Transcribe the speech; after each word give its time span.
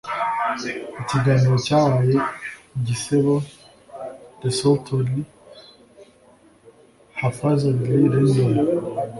Ikiganiro 1.01 1.55
cyabaye 1.65 2.17
igisebo 2.77 3.33
desultory 4.41 5.17
hafazardly 7.19 7.99
random 8.13 8.53